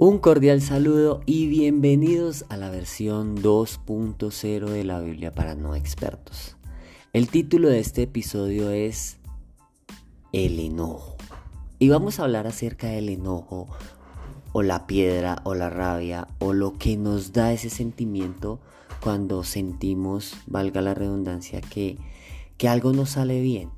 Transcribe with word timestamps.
Un 0.00 0.18
cordial 0.18 0.62
saludo 0.62 1.22
y 1.26 1.48
bienvenidos 1.48 2.44
a 2.50 2.56
la 2.56 2.70
versión 2.70 3.36
2.0 3.36 4.66
de 4.66 4.84
la 4.84 5.00
Biblia 5.00 5.34
para 5.34 5.56
no 5.56 5.74
expertos. 5.74 6.56
El 7.12 7.26
título 7.26 7.68
de 7.68 7.80
este 7.80 8.02
episodio 8.02 8.70
es 8.70 9.18
El 10.32 10.60
enojo. 10.60 11.16
Y 11.80 11.88
vamos 11.88 12.20
a 12.20 12.22
hablar 12.22 12.46
acerca 12.46 12.86
del 12.86 13.08
enojo 13.08 13.66
o 14.52 14.62
la 14.62 14.86
piedra 14.86 15.40
o 15.42 15.56
la 15.56 15.68
rabia 15.68 16.28
o 16.38 16.52
lo 16.52 16.78
que 16.78 16.96
nos 16.96 17.32
da 17.32 17.52
ese 17.52 17.68
sentimiento 17.68 18.60
cuando 19.00 19.42
sentimos, 19.42 20.36
valga 20.46 20.80
la 20.80 20.94
redundancia, 20.94 21.60
que, 21.60 21.98
que 22.56 22.68
algo 22.68 22.92
no 22.92 23.04
sale 23.04 23.40
bien. 23.40 23.70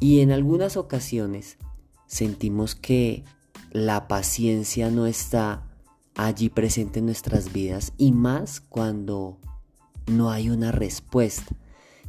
Y 0.00 0.18
en 0.18 0.32
algunas 0.32 0.76
ocasiones 0.76 1.58
sentimos 2.06 2.74
que 2.74 3.22
la 3.70 4.08
paciencia 4.08 4.90
no 4.90 5.06
está 5.06 5.62
allí 6.16 6.48
presente 6.48 6.98
en 6.98 7.06
nuestras 7.06 7.52
vidas 7.52 7.92
y 7.96 8.12
más 8.12 8.60
cuando 8.60 9.38
no 10.06 10.30
hay 10.30 10.50
una 10.50 10.72
respuesta. 10.72 11.54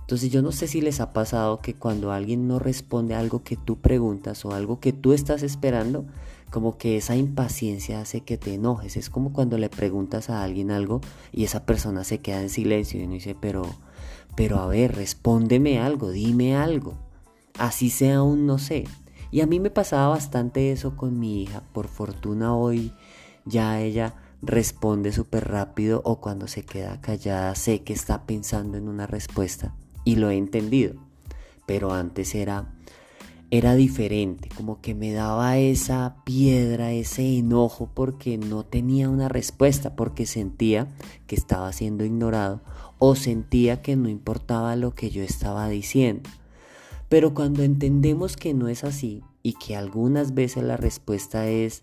Entonces 0.09 0.31
yo 0.31 0.41
no 0.41 0.51
sé 0.51 0.67
si 0.67 0.81
les 0.81 1.01
ha 1.01 1.13
pasado 1.13 1.61
que 1.61 1.75
cuando 1.75 2.11
alguien 2.11 2.47
no 2.47 2.57
responde 2.57 3.13
a 3.13 3.19
algo 3.19 3.43
que 3.43 3.55
tú 3.55 3.79
preguntas 3.79 4.43
o 4.43 4.53
algo 4.53 4.79
que 4.79 4.91
tú 4.91 5.13
estás 5.13 5.43
esperando, 5.43 6.07
como 6.49 6.79
que 6.79 6.97
esa 6.97 7.15
impaciencia 7.15 8.01
hace 8.01 8.21
que 8.21 8.37
te 8.37 8.55
enojes. 8.55 8.97
Es 8.97 9.11
como 9.11 9.31
cuando 9.33 9.59
le 9.59 9.69
preguntas 9.69 10.31
a 10.31 10.43
alguien 10.43 10.71
algo 10.71 11.01
y 11.31 11.43
esa 11.43 11.65
persona 11.65 12.03
se 12.03 12.17
queda 12.17 12.41
en 12.41 12.49
silencio 12.49 12.99
y 12.99 13.03
uno 13.03 13.13
dice, 13.13 13.35
pero, 13.39 13.61
pero 14.35 14.57
a 14.57 14.65
ver, 14.65 14.95
respóndeme 14.95 15.79
algo, 15.79 16.09
dime 16.09 16.55
algo. 16.55 16.97
Así 17.59 17.91
sea 17.91 18.23
un 18.23 18.47
no 18.47 18.57
sé. 18.57 18.85
Y 19.31 19.41
a 19.41 19.47
mí 19.47 19.59
me 19.59 19.69
pasaba 19.69 20.09
bastante 20.09 20.71
eso 20.71 20.95
con 20.95 21.19
mi 21.19 21.43
hija. 21.43 21.61
Por 21.73 21.87
fortuna 21.87 22.55
hoy 22.55 22.93
ya 23.45 23.79
ella 23.79 24.15
responde 24.41 25.11
súper 25.11 25.49
rápido 25.49 26.01
o 26.05 26.21
cuando 26.21 26.47
se 26.47 26.63
queda 26.63 27.01
callada 27.01 27.53
sé 27.55 27.83
que 27.83 27.93
está 27.93 28.25
pensando 28.25 28.77
en 28.77 28.87
una 28.87 29.05
respuesta 29.05 29.73
y 30.03 30.15
lo 30.15 30.29
he 30.29 30.37
entendido. 30.37 30.95
Pero 31.65 31.93
antes 31.93 32.33
era 32.35 32.73
era 33.51 33.73
diferente, 33.73 34.47
como 34.55 34.79
que 34.79 34.93
me 34.93 35.11
daba 35.11 35.57
esa 35.57 36.17
piedra, 36.23 36.91
ese 36.91 37.39
enojo 37.39 37.89
porque 37.91 38.37
no 38.37 38.63
tenía 38.63 39.09
una 39.09 39.27
respuesta, 39.27 39.95
porque 39.95 40.27
sentía 40.27 40.87
que 41.25 41.35
estaba 41.35 41.73
siendo 41.73 42.05
ignorado 42.05 42.61
o 42.99 43.15
sentía 43.15 43.81
que 43.81 43.95
no 43.95 44.07
importaba 44.07 44.75
lo 44.75 44.93
que 44.93 45.09
yo 45.09 45.23
estaba 45.23 45.67
diciendo. 45.67 46.29
Pero 47.09 47.33
cuando 47.33 47.63
entendemos 47.63 48.37
que 48.37 48.53
no 48.53 48.67
es 48.67 48.83
así 48.83 49.23
y 49.41 49.53
que 49.53 49.75
algunas 49.75 50.35
veces 50.35 50.63
la 50.63 50.77
respuesta 50.77 51.49
es 51.49 51.81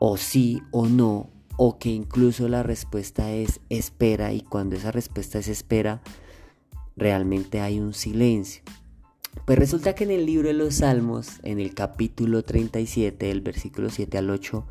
o 0.00 0.16
sí 0.16 0.60
o 0.72 0.86
no, 0.86 1.30
o 1.56 1.78
que 1.78 1.90
incluso 1.90 2.48
la 2.48 2.64
respuesta 2.64 3.32
es 3.32 3.60
espera 3.70 4.32
y 4.32 4.42
cuando 4.42 4.74
esa 4.76 4.90
respuesta 4.90 5.38
es 5.38 5.46
espera, 5.48 6.02
realmente 6.96 7.60
hay 7.60 7.78
un 7.78 7.94
silencio. 7.94 8.62
Pues 9.44 9.58
resulta 9.58 9.94
que 9.94 10.04
en 10.04 10.10
el 10.10 10.26
libro 10.26 10.48
de 10.48 10.54
los 10.54 10.76
Salmos, 10.76 11.38
en 11.44 11.60
el 11.60 11.72
capítulo 11.74 12.42
37, 12.42 13.26
del 13.26 13.40
versículo 13.40 13.90
7 13.90 14.18
al 14.18 14.30
8, 14.30 14.66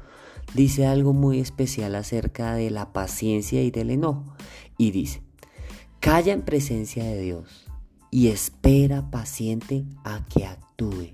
dice 0.53 0.85
algo 0.87 1.13
muy 1.13 1.39
especial 1.39 1.95
acerca 1.95 2.55
de 2.55 2.69
la 2.69 2.91
paciencia 2.91 3.63
y 3.63 3.71
del 3.71 3.91
enojo. 3.91 4.35
Y 4.77 4.91
dice, 4.91 5.21
calla 6.01 6.33
en 6.33 6.41
presencia 6.41 7.03
de 7.03 7.21
Dios 7.21 7.64
y 8.15 8.29
espera 8.29 9.11
paciente 9.11 9.83
a 10.05 10.23
que 10.27 10.45
actúe. 10.45 11.09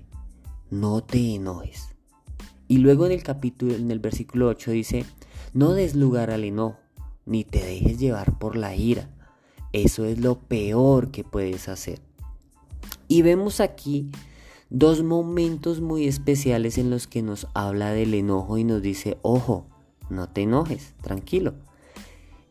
No 0.70 1.02
te 1.02 1.34
enojes. 1.34 1.88
Y 2.68 2.78
luego 2.78 3.06
en 3.06 3.10
el 3.10 3.24
capítulo, 3.24 3.74
en 3.74 3.90
el 3.90 3.98
versículo 3.98 4.46
8 4.46 4.70
dice, 4.70 5.04
no 5.52 5.72
des 5.72 5.96
lugar 5.96 6.30
al 6.30 6.44
enojo, 6.44 6.78
ni 7.26 7.42
te 7.42 7.58
dejes 7.58 7.98
llevar 7.98 8.38
por 8.38 8.54
la 8.54 8.76
ira. 8.76 9.10
Eso 9.72 10.04
es 10.04 10.20
lo 10.20 10.38
peor 10.38 11.10
que 11.10 11.24
puedes 11.24 11.68
hacer. 11.68 12.00
Y 13.08 13.22
vemos 13.22 13.58
aquí 13.58 14.08
dos 14.70 15.02
momentos 15.02 15.80
muy 15.80 16.06
especiales 16.06 16.78
en 16.78 16.88
los 16.88 17.08
que 17.08 17.20
nos 17.20 17.48
habla 17.52 17.90
del 17.90 18.14
enojo 18.14 18.58
y 18.58 18.64
nos 18.64 18.80
dice, 18.80 19.18
ojo, 19.22 19.66
no 20.08 20.28
te 20.28 20.42
enojes, 20.42 20.94
tranquilo. 21.02 21.54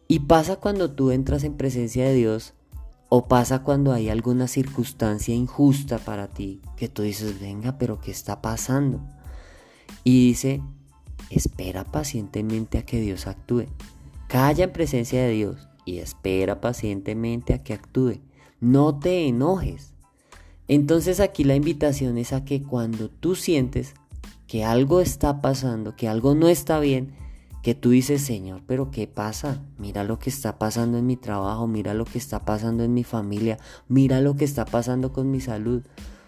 Y 0.10 0.20
pasa 0.20 0.58
cuando 0.58 0.92
tú 0.92 1.12
entras 1.12 1.46
en 1.46 1.56
presencia 1.56 2.04
de 2.04 2.16
Dios 2.16 2.54
o 3.14 3.28
pasa 3.28 3.62
cuando 3.62 3.92
hay 3.92 4.08
alguna 4.08 4.48
circunstancia 4.48 5.36
injusta 5.36 5.98
para 5.98 6.30
ti, 6.30 6.62
que 6.78 6.88
tú 6.88 7.02
dices, 7.02 7.42
venga, 7.42 7.78
pero 7.78 8.00
¿qué 8.00 8.10
está 8.10 8.42
pasando? 8.42 9.02
Y 10.06 10.28
dice, 10.28 10.62
espera 11.30 11.84
pacientemente 11.84 12.78
a 12.78 12.86
que 12.86 13.02
Dios 13.02 13.28
actúe. 13.28 13.66
Calla 14.30 14.64
en 14.64 14.72
presencia 14.72 15.22
de 15.24 15.32
Dios 15.32 15.68
y 15.84 15.98
espera 15.98 16.62
pacientemente 16.62 17.54
a 17.54 17.62
que 17.62 17.74
actúe. 17.74 18.22
No 18.62 18.98
te 18.98 19.28
enojes. 19.28 19.94
Entonces 20.70 21.20
aquí 21.20 21.44
la 21.44 21.56
invitación 21.56 22.18
es 22.18 22.32
a 22.32 22.46
que 22.46 22.64
cuando 22.64 23.10
tú 23.10 23.36
sientes 23.36 23.94
que 24.48 24.64
algo 24.64 25.02
está 25.02 25.42
pasando, 25.42 25.98
que 25.98 26.08
algo 26.08 26.34
no 26.34 26.48
está 26.48 26.80
bien, 26.80 27.12
que 27.62 27.76
tú 27.76 27.92
dices, 27.92 28.22
Señor, 28.22 28.64
pero 28.66 28.90
¿qué 28.90 29.08
pasa? 29.08 29.62
Mira 29.78 30.04
lo 30.04 30.18
que 30.18 30.30
está 30.30 30.58
pasando 30.58 30.98
en 30.98 31.06
mi 31.06 31.16
trabajo, 31.16 31.68
mira 31.68 31.94
lo 31.94 32.06
que 32.06 32.18
está 32.18 32.44
pasando 32.44 32.84
en 32.84 32.94
mi 32.94 33.04
familia, 33.04 33.58
mira 33.88 34.20
lo 34.20 34.36
que 34.36 34.46
está 34.46 34.66
pasando 34.66 35.14
con 35.14 35.30
mi 35.30 35.42
salud. 35.42 35.84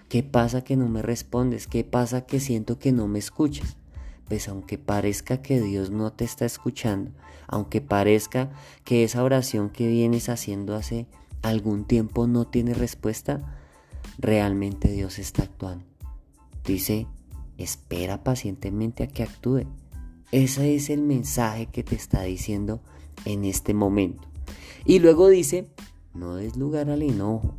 ¿Qué 0.09 0.22
pasa 0.22 0.63
que 0.63 0.75
no 0.75 0.88
me 0.89 1.01
respondes? 1.01 1.66
¿Qué 1.66 1.83
pasa 1.83 2.25
que 2.25 2.39
siento 2.39 2.77
que 2.77 2.91
no 2.91 3.07
me 3.07 3.17
escuchas? 3.17 3.77
Pues 4.27 4.47
aunque 4.47 4.77
parezca 4.77 5.41
que 5.41 5.59
Dios 5.59 5.89
no 5.89 6.13
te 6.13 6.23
está 6.23 6.45
escuchando, 6.45 7.11
aunque 7.47 7.81
parezca 7.81 8.51
que 8.83 9.03
esa 9.03 9.23
oración 9.23 9.69
que 9.69 9.88
vienes 9.88 10.29
haciendo 10.29 10.75
hace 10.75 11.07
algún 11.41 11.85
tiempo 11.85 12.27
no 12.27 12.45
tiene 12.45 12.75
respuesta, 12.75 13.57
realmente 14.19 14.91
Dios 14.91 15.17
está 15.17 15.43
actuando. 15.43 15.83
Dice, 16.63 17.07
espera 17.57 18.23
pacientemente 18.23 19.03
a 19.03 19.07
que 19.07 19.23
actúe. 19.23 19.66
Ese 20.33 20.73
es 20.73 20.89
el 20.89 21.03
mensaje 21.03 21.67
que 21.67 21.83
te 21.83 21.94
está 21.94 22.23
diciendo 22.23 22.81
en 23.23 23.45
este 23.45 23.75
momento. 23.75 24.27
Y 24.83 24.97
luego 24.97 25.29
dice, 25.29 25.67
no 26.16 26.33
des 26.33 26.57
lugar 26.57 26.89
al 26.89 27.03
enojo, 27.03 27.53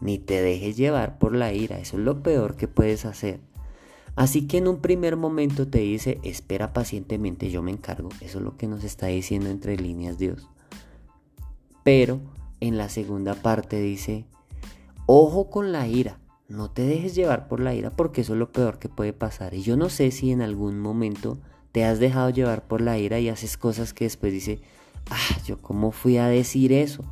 ni 0.00 0.18
te 0.20 0.40
dejes 0.40 0.76
llevar 0.76 1.18
por 1.18 1.34
la 1.34 1.52
ira. 1.52 1.80
Eso 1.80 1.98
es 1.98 2.04
lo 2.04 2.22
peor 2.22 2.54
que 2.54 2.68
puedes 2.68 3.06
hacer. 3.06 3.40
Así 4.14 4.46
que 4.46 4.58
en 4.58 4.68
un 4.68 4.80
primer 4.80 5.16
momento 5.16 5.66
te 5.66 5.80
dice, 5.80 6.20
espera 6.22 6.72
pacientemente, 6.72 7.50
yo 7.50 7.60
me 7.60 7.72
encargo. 7.72 8.08
Eso 8.20 8.38
es 8.38 8.44
lo 8.44 8.56
que 8.56 8.68
nos 8.68 8.84
está 8.84 9.08
diciendo 9.08 9.50
entre 9.50 9.76
líneas 9.76 10.16
Dios. 10.16 10.48
Pero 11.82 12.20
en 12.60 12.78
la 12.78 12.88
segunda 12.88 13.34
parte 13.34 13.80
dice, 13.80 14.26
ojo 15.06 15.50
con 15.50 15.72
la 15.72 15.88
ira. 15.88 16.20
No 16.46 16.70
te 16.70 16.82
dejes 16.82 17.16
llevar 17.16 17.48
por 17.48 17.58
la 17.58 17.74
ira 17.74 17.90
porque 17.90 18.20
eso 18.20 18.34
es 18.34 18.38
lo 18.38 18.52
peor 18.52 18.78
que 18.78 18.88
puede 18.88 19.12
pasar. 19.12 19.54
Y 19.54 19.62
yo 19.62 19.76
no 19.76 19.88
sé 19.88 20.12
si 20.12 20.30
en 20.30 20.40
algún 20.40 20.78
momento 20.78 21.40
te 21.72 21.84
has 21.84 21.98
dejado 21.98 22.30
llevar 22.30 22.66
por 22.66 22.80
la 22.80 22.98
ira 22.98 23.18
y 23.18 23.28
haces 23.28 23.56
cosas 23.56 23.94
que 23.94 24.04
después 24.04 24.32
dice, 24.32 24.60
ah, 25.10 25.38
yo 25.46 25.58
cómo 25.60 25.90
fui 25.90 26.18
a 26.18 26.28
decir 26.28 26.72
eso. 26.72 27.02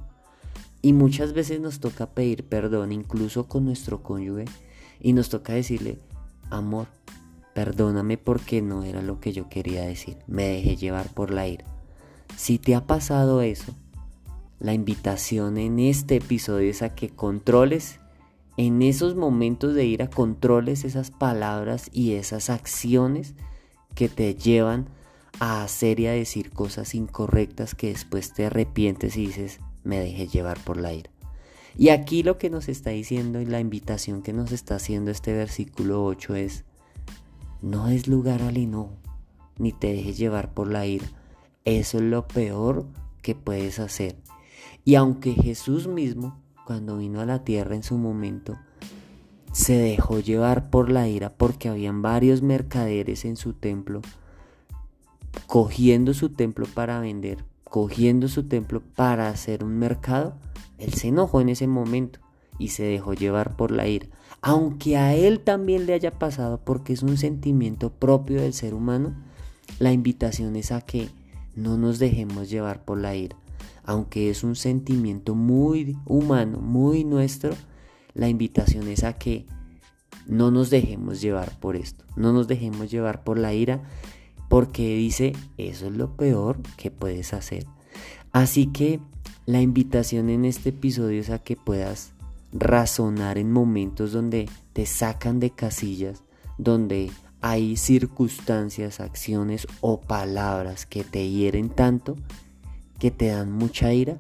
Y 0.82 0.93
muchas 0.93 1.32
veces 1.32 1.60
nos 1.60 1.81
toca 1.81 2.10
pedir 2.10 2.44
perdón, 2.44 2.93
incluso 2.93 3.49
con 3.49 3.65
nuestro 3.65 4.03
cónyuge, 4.03 4.44
y 5.00 5.12
nos 5.15 5.31
toca 5.31 5.54
decirle, 5.54 5.99
amor, 6.50 6.87
perdóname 7.54 8.19
porque 8.19 8.62
no 8.62 8.84
era 8.84 9.03
lo 9.03 9.20
que 9.20 9.32
yo 9.32 9.49
quería 9.49 9.82
decir, 9.82 10.19
me 10.26 10.47
dejé 10.47 10.76
llevar 10.76 11.09
por 11.09 11.31
la 11.31 11.49
ira. 11.49 11.65
Si 12.37 12.59
te 12.59 12.75
ha 12.75 12.87
pasado 12.87 13.43
eso, 13.43 13.75
la 14.59 14.75
invitación 14.75 15.56
en 15.56 15.78
este 15.78 16.16
episodio 16.16 16.70
es 16.70 16.82
a 16.82 16.94
que 16.94 17.09
controles 17.09 17.99
en 18.56 18.82
esos 18.82 19.17
momentos 19.17 19.75
de 19.75 19.87
ira, 19.87 20.11
controles 20.11 20.85
esas 20.85 21.11
palabras 21.11 21.88
y 21.93 22.12
esas 22.12 22.50
acciones 22.50 23.35
que 23.94 24.08
te 24.08 24.34
llevan 24.34 24.88
a 25.38 25.62
hacer 25.62 26.00
y 26.00 26.06
a 26.06 26.12
decir 26.12 26.50
cosas 26.50 26.94
incorrectas 26.94 27.75
que 27.75 27.88
después 27.88 28.32
te 28.32 28.46
arrepientes 28.46 29.16
y 29.16 29.26
dices, 29.26 29.60
me 29.84 29.98
dejé 29.98 30.26
llevar 30.26 30.58
por 30.62 30.76
la 30.76 30.92
ira. 30.92 31.10
Y 31.76 31.90
aquí 31.90 32.22
lo 32.22 32.37
que 32.37 32.50
nos 32.50 32.69
está 32.69 32.90
diciendo 32.90 33.40
y 33.40 33.46
la 33.46 33.60
invitación 33.60 34.22
que 34.22 34.32
nos 34.32 34.52
está 34.52 34.76
haciendo 34.76 35.10
este 35.10 35.32
versículo 35.32 36.04
8 36.04 36.34
es, 36.34 36.64
no 37.62 37.88
es 37.88 38.08
lugar 38.08 38.42
al 38.42 38.56
enojo, 38.56 38.96
ni 39.58 39.72
te 39.72 39.92
dejes 39.92 40.19
llevar 40.19 40.52
por 40.52 40.70
la 40.70 40.87
ira. 40.87 41.06
Eso 41.64 41.98
es 41.98 42.04
lo 42.04 42.26
peor 42.26 42.87
que 43.22 43.34
puedes 43.34 43.78
hacer. 43.78 44.16
Y 44.84 44.94
aunque 44.94 45.32
Jesús 45.34 45.87
mismo, 45.87 46.42
cuando 46.66 46.98
vino 46.98 47.20
a 47.20 47.26
la 47.26 47.44
tierra 47.44 47.75
en 47.75 47.82
su 47.82 47.96
momento, 47.96 48.58
se 49.52 49.76
dejó 49.76 50.20
llevar 50.20 50.70
por 50.70 50.91
la 50.91 51.08
ira 51.08 51.31
porque 51.31 51.69
habían 51.69 52.02
varios 52.02 52.43
mercaderes 52.43 53.25
en 53.25 53.37
su 53.37 53.52
templo, 53.52 54.00
cogiendo 55.47 56.14
su 56.14 56.31
templo 56.31 56.67
para 56.73 57.00
vender, 57.00 57.44
cogiendo 57.64 58.29
su 58.29 58.44
templo 58.44 58.82
para 58.94 59.29
hacer 59.29 59.64
un 59.64 59.79
mercado, 59.79 60.35
él 60.79 60.94
se 60.94 61.08
enojó 61.08 61.41
en 61.41 61.50
ese 61.50 61.67
momento 61.67 62.20
y 62.58 62.69
se 62.69 62.85
dejó 62.85 63.14
llevar 63.14 63.56
por 63.56 63.70
la 63.70 63.88
ira. 63.88 64.06
Aunque 64.43 64.97
a 64.97 65.14
él 65.14 65.41
también 65.41 65.87
le 65.87 65.93
haya 65.93 66.19
pasado 66.19 66.61
porque 66.64 66.93
es 66.93 67.02
un 67.02 67.17
sentimiento 67.17 67.91
propio 67.91 68.41
del 68.41 68.55
ser 68.55 68.75
humano, 68.75 69.14
la 69.79 69.93
invitación 69.93 70.56
es 70.56 70.73
a 70.73 70.81
que 70.81 71.08
no 71.55 71.76
nos 71.76 71.99
dejemos 71.99 72.49
llevar 72.49 72.85
por 72.85 72.99
la 72.99 73.14
ira. 73.14 73.37
Aunque 73.85 74.31
es 74.31 74.44
un 74.44 74.56
sentimiento 74.56 75.35
muy 75.35 75.97
humano, 76.06 76.58
muy 76.61 77.05
nuestro, 77.05 77.55
la 78.15 78.29
invitación 78.29 78.89
es 78.89 79.05
a 79.05 79.15
que 79.15 79.47
no 80.27 80.51
nos 80.51 80.71
dejemos 80.71 81.21
llevar 81.21 81.59
por 81.61 81.77
esto, 81.77 82.05
no 82.17 82.33
nos 82.33 82.49
dejemos 82.49 82.91
llevar 82.91 83.25
por 83.25 83.39
la 83.39 83.55
ira, 83.55 83.83
porque 84.49 84.97
dice, 84.97 85.33
eso 85.59 85.87
es 85.87 85.93
lo 85.93 86.17
peor 86.17 86.59
que 86.77 86.91
puedes 86.91 87.33
hacer. 87.33 87.67
Así 88.33 88.67
que 88.67 89.01
la 89.47 89.61
invitación 89.61 90.29
en 90.29 90.45
este 90.45 90.71
episodio 90.71 91.21
es 91.21 91.31
a 91.31 91.39
que 91.39 91.57
puedas 91.57 92.12
razonar 92.53 93.39
en 93.39 93.53
momentos 93.53 94.12
donde 94.12 94.49
te 94.73 94.87
sacan 94.87 95.41
de 95.41 95.51
casillas, 95.51 96.25
donde 96.59 97.11
hay 97.41 97.77
circunstancias, 97.77 99.01
acciones 99.01 99.67
o 99.81 100.01
palabras 100.01 100.85
que 100.85 101.05
te 101.05 101.29
hieren 101.29 101.71
tanto, 101.71 102.17
que 102.99 103.11
te 103.11 103.29
dan 103.29 103.51
mucha 103.51 103.93
ira, 103.93 104.19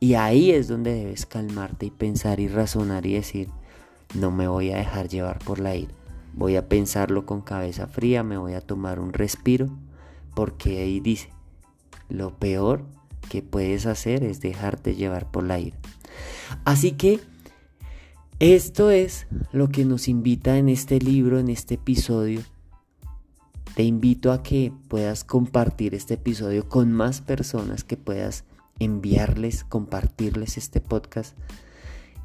y 0.00 0.14
ahí 0.14 0.52
es 0.52 0.68
donde 0.68 0.94
debes 0.94 1.26
calmarte 1.26 1.86
y 1.86 1.90
pensar 1.90 2.40
y 2.40 2.48
razonar 2.48 3.04
y 3.06 3.14
decir, 3.14 3.48
no 4.14 4.30
me 4.30 4.46
voy 4.46 4.70
a 4.70 4.76
dejar 4.76 5.08
llevar 5.08 5.38
por 5.40 5.58
la 5.58 5.74
ira. 5.74 5.92
Voy 6.34 6.56
a 6.56 6.68
pensarlo 6.68 7.26
con 7.26 7.40
cabeza 7.40 7.88
fría, 7.88 8.22
me 8.22 8.36
voy 8.36 8.54
a 8.54 8.60
tomar 8.60 9.00
un 9.00 9.12
respiro, 9.12 9.68
porque 10.34 10.80
ahí 10.80 11.00
dice, 11.00 11.30
lo 12.08 12.38
peor 12.38 12.84
que 13.28 13.42
puedes 13.42 13.86
hacer 13.86 14.22
es 14.22 14.40
dejarte 14.40 14.94
llevar 14.94 15.30
por 15.30 15.44
la 15.44 15.58
ira. 15.58 15.76
Así 16.64 16.92
que 16.92 17.20
esto 18.38 18.90
es 18.90 19.26
lo 19.50 19.68
que 19.68 19.84
nos 19.84 20.06
invita 20.06 20.58
en 20.58 20.68
este 20.68 21.00
libro, 21.00 21.40
en 21.40 21.48
este 21.48 21.74
episodio. 21.74 22.42
Te 23.74 23.82
invito 23.82 24.30
a 24.30 24.44
que 24.44 24.72
puedas 24.86 25.24
compartir 25.24 25.94
este 25.94 26.14
episodio 26.14 26.68
con 26.68 26.92
más 26.92 27.20
personas, 27.20 27.82
que 27.82 27.96
puedas 27.96 28.44
enviarles, 28.78 29.64
compartirles 29.64 30.58
este 30.58 30.80
podcast 30.80 31.36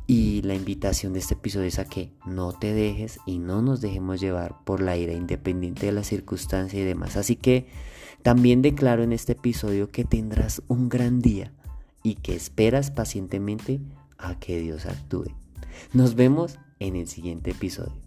y 0.05 0.41
la 0.41 0.53
invitación 0.53 1.13
de 1.13 1.19
este 1.19 1.35
episodio 1.35 1.67
es 1.67 1.79
a 1.79 1.85
que 1.85 2.11
no 2.25 2.51
te 2.51 2.73
dejes 2.73 3.19
y 3.25 3.39
no 3.39 3.61
nos 3.61 3.79
dejemos 3.79 4.19
llevar 4.19 4.55
por 4.65 4.81
la 4.81 4.97
ira 4.97 5.13
independiente 5.13 5.85
de 5.85 5.91
la 5.93 6.03
circunstancia 6.03 6.79
y 6.79 6.83
demás. 6.83 7.15
Así 7.15 7.35
que 7.35 7.67
también 8.21 8.61
declaro 8.61 9.03
en 9.03 9.13
este 9.13 9.33
episodio 9.33 9.91
que 9.91 10.03
tendrás 10.03 10.61
un 10.67 10.89
gran 10.89 11.21
día 11.21 11.53
y 12.03 12.15
que 12.15 12.35
esperas 12.35 12.91
pacientemente 12.91 13.79
a 14.17 14.37
que 14.39 14.59
Dios 14.59 14.85
actúe. 14.85 15.31
Nos 15.93 16.15
vemos 16.15 16.59
en 16.79 16.97
el 16.97 17.07
siguiente 17.07 17.51
episodio. 17.51 18.02